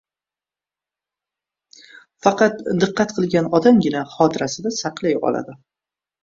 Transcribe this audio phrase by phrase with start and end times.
[2.27, 5.57] Faqat diqqat qilgan odamgina xotirasida saqlay oladi.